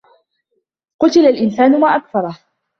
قُتِلَ 1.01 1.19
الإِنسانُ 1.25 1.79
ما 1.79 1.95
أَكفَرَهُ 1.95 2.39